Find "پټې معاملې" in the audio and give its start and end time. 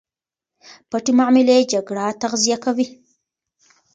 0.89-1.67